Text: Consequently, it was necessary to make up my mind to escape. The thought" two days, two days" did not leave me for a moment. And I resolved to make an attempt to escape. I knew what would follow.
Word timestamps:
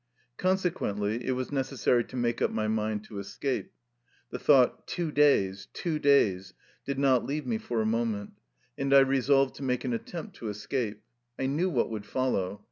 Consequently, 0.37 1.23
it 1.27 1.33
was 1.33 1.51
necessary 1.51 2.03
to 2.05 2.15
make 2.15 2.41
up 2.41 2.49
my 2.49 2.67
mind 2.67 3.03
to 3.03 3.19
escape. 3.19 3.71
The 4.31 4.39
thought" 4.39 4.87
two 4.87 5.11
days, 5.11 5.67
two 5.73 5.99
days" 5.99 6.55
did 6.87 6.97
not 6.97 7.23
leave 7.27 7.45
me 7.45 7.59
for 7.59 7.83
a 7.83 7.85
moment. 7.85 8.31
And 8.79 8.95
I 8.95 9.01
resolved 9.01 9.53
to 9.57 9.63
make 9.63 9.85
an 9.85 9.93
attempt 9.93 10.37
to 10.37 10.49
escape. 10.49 11.03
I 11.37 11.45
knew 11.45 11.69
what 11.69 11.91
would 11.91 12.07
follow. 12.07 12.59